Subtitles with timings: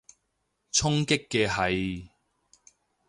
[0.71, 2.09] 衝擊嘅係？